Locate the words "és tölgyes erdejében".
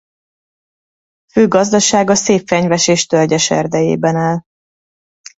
2.87-4.15